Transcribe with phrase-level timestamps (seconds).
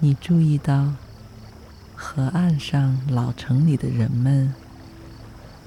[0.00, 0.92] 你注意到
[1.96, 4.54] 河岸上老城里的人们，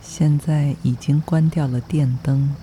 [0.00, 2.54] 现在已经关掉了电灯。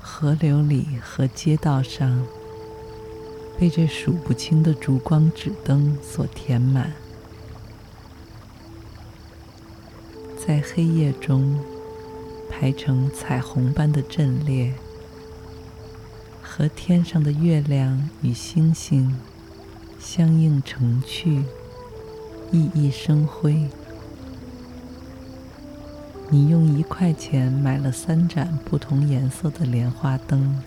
[0.00, 2.24] 河流里和街道上
[3.58, 6.92] 被这数不清的烛光纸灯所填满，
[10.38, 11.58] 在黑夜中
[12.48, 14.72] 排成彩虹般的阵列。
[16.54, 19.16] 和天上的月亮与星星
[19.98, 21.44] 相映成趣，
[22.50, 23.70] 熠熠生辉。
[26.28, 30.62] 你用一块钱买了三盏不同颜色的莲花灯，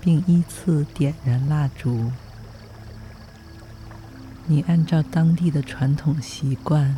[0.00, 2.10] 并依次点燃蜡烛。
[4.46, 6.96] 你按照当地的传统习惯，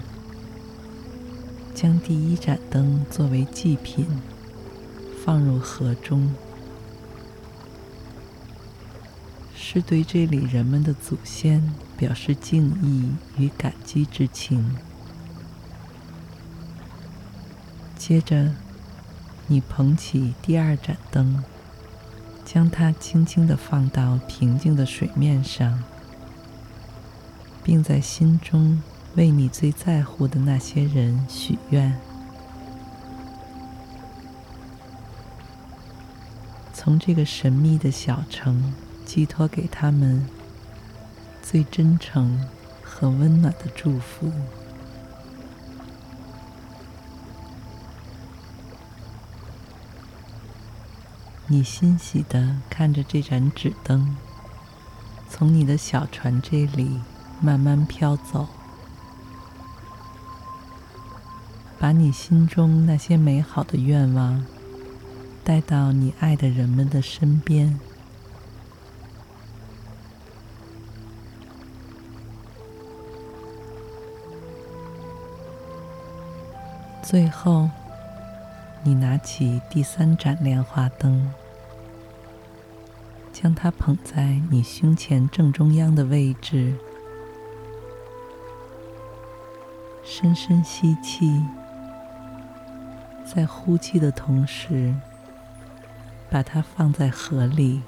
[1.74, 4.06] 将第一盏灯作为祭品
[5.24, 6.32] 放入河中。
[9.74, 14.76] 是对这里人们的祖先表示敬意与感激之情。
[17.96, 18.50] 接着，
[19.46, 21.42] 你捧起第二盏灯，
[22.44, 25.82] 将它轻轻地放到平静的水面上，
[27.64, 28.82] 并在心中
[29.14, 31.98] 为你最在乎的那些人许愿。
[36.74, 38.74] 从这个神秘的小城。
[39.04, 40.26] 寄托给他们
[41.42, 42.48] 最真诚
[42.82, 44.32] 和温暖的祝福。
[51.48, 54.16] 你欣喜地看着这盏纸灯
[55.28, 57.00] 从你的小船这里
[57.42, 58.48] 慢慢飘走，
[61.78, 64.46] 把你心中那些美好的愿望
[65.44, 67.78] 带到你爱的人们的身边。
[77.02, 77.68] 最后，
[78.84, 81.30] 你拿起第三盏莲花灯，
[83.32, 86.74] 将它捧在你胸前正中央的位置，
[90.04, 91.44] 深深吸气，
[93.26, 94.94] 在呼气的同时，
[96.30, 97.82] 把它放在河里，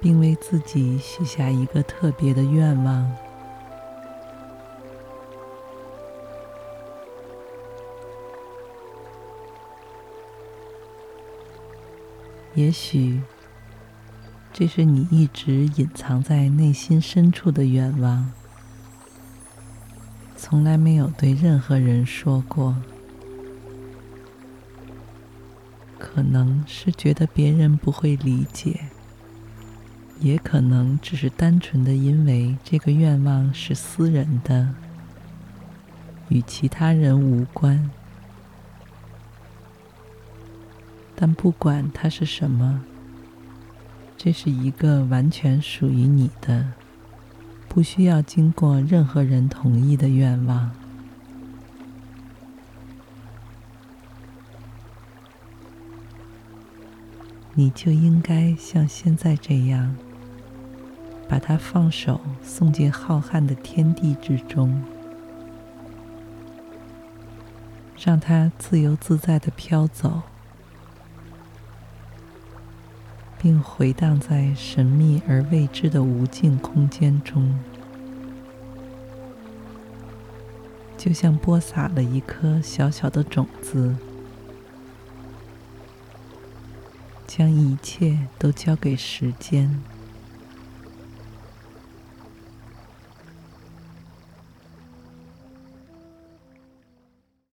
[0.00, 3.10] 并为自己许下一个特别的愿望。
[12.54, 13.20] 也许，
[14.52, 18.30] 这是你一直隐藏在内心深处的愿望，
[20.36, 22.76] 从来没有对任何人说过。
[25.98, 28.88] 可能是觉得别人不会理解，
[30.20, 34.72] 也可能只是单纯的因为这个愿望是私人的，
[36.28, 37.90] 与其他人无关。
[41.16, 42.82] 但不管它是什么，
[44.16, 46.72] 这是一个完全属于你的，
[47.68, 50.70] 不需要经过任何人同意的愿望。
[57.56, 59.94] 你就应该像现在这样，
[61.28, 64.82] 把它放手送进浩瀚的天地之中，
[67.96, 70.22] 让它自由自在的飘走。
[73.44, 77.54] 并回荡在神秘而未知的无尽空间中，
[80.96, 83.94] 就像播撒了一颗小小的种子，
[87.26, 89.78] 将一切都交给时间。